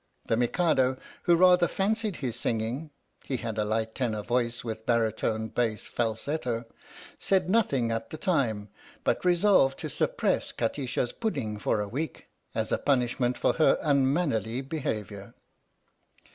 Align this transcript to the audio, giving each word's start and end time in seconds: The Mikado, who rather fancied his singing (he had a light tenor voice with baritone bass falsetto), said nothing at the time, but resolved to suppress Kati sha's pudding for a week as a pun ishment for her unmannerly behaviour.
The 0.25 0.35
Mikado, 0.35 0.97
who 1.25 1.35
rather 1.35 1.67
fancied 1.67 2.15
his 2.15 2.35
singing 2.35 2.89
(he 3.23 3.37
had 3.37 3.59
a 3.59 3.63
light 3.63 3.93
tenor 3.93 4.23
voice 4.23 4.63
with 4.63 4.87
baritone 4.87 5.49
bass 5.49 5.85
falsetto), 5.85 6.65
said 7.19 7.51
nothing 7.51 7.91
at 7.91 8.09
the 8.09 8.17
time, 8.17 8.69
but 9.03 9.23
resolved 9.23 9.77
to 9.81 9.91
suppress 9.91 10.51
Kati 10.53 10.87
sha's 10.87 11.11
pudding 11.13 11.59
for 11.59 11.81
a 11.81 11.87
week 11.87 12.29
as 12.55 12.71
a 12.71 12.79
pun 12.79 13.01
ishment 13.01 13.37
for 13.37 13.53
her 13.61 13.77
unmannerly 13.83 14.61
behaviour. 14.61 15.35